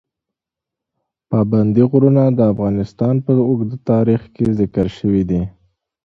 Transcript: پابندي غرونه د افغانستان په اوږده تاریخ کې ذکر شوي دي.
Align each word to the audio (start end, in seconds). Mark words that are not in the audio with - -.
پابندي 1.29 1.83
غرونه 1.91 2.23
د 2.37 2.39
افغانستان 2.53 3.15
په 3.25 3.31
اوږده 3.49 3.77
تاریخ 3.91 4.21
کې 4.35 4.45
ذکر 4.59 4.87
شوي 4.97 5.23
دي. 5.29 5.41